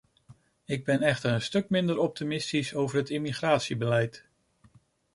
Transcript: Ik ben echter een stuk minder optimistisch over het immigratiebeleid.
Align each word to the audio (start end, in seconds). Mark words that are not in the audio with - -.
Ik 0.65 0.85
ben 0.85 1.01
echter 1.01 1.31
een 1.31 1.41
stuk 1.41 1.69
minder 1.69 1.97
optimistisch 1.99 2.73
over 2.73 2.97
het 2.97 3.09
immigratiebeleid. 3.09 4.25